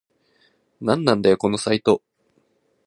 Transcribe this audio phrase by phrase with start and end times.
[0.81, 2.01] なんなんだよこのサイト